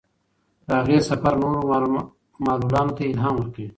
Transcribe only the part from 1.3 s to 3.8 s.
نورو معلولانو ته الهام ورکوي.